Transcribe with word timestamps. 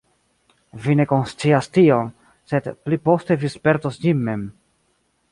Vi 0.85 0.93
ne 0.99 1.03
konscias 1.09 1.67
tion, 1.77 2.09
sed 2.51 2.69
pli 2.85 2.99
poste 3.09 3.37
vi 3.43 3.51
spertos 3.57 4.01
ĝin 4.07 4.25
mem. 4.31 4.47